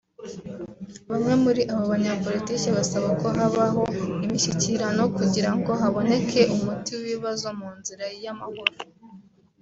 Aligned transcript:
Bamwe 1.09 1.33
muri 1.43 1.61
abo 1.71 1.83
banyapoltiki 1.93 2.69
basaba 2.77 3.09
ko 3.21 3.27
habaho 3.37 3.83
imishyikirano 4.25 5.03
kugira 5.17 5.51
ngo 5.57 5.71
haboneke 5.81 6.41
umuti 6.55 6.89
w’ibibazo 6.97 7.47
mu 7.59 7.69
nzira 7.77 8.05
y’amahoro 8.23 8.73